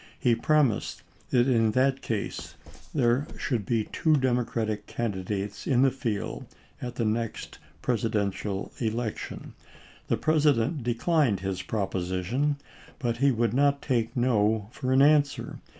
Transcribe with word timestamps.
He 0.17 0.33
promised 0.33 1.03
that 1.29 1.47
in 1.47 1.73
that 1.73 2.01
case 2.01 2.55
there 2.91 3.27
should 3.37 3.67
be 3.67 3.83
two 3.91 4.15
Democratic 4.15 4.87
candidates 4.87 5.67
in 5.67 5.83
the 5.83 5.91
field 5.91 6.47
at 6.81 6.95
the 6.95 7.05
next 7.05 7.59
Presidential 7.83 8.71
election. 8.79 9.53
The 10.07 10.17
President 10.17 10.81
declined 10.81 11.41
his 11.41 11.61
proposition, 11.61 12.55
but 12.97 13.17
he 13.17 13.29
would 13.31 13.53
not 13.53 13.83
take 13.83 14.17
no 14.17 14.69
for 14.71 14.91
an 14.91 15.03
an 15.03 15.21
swer. 15.21 15.59